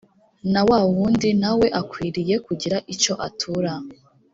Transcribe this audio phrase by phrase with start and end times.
[0.53, 3.73] na wa wundi na we akwiriye kugira icyo atura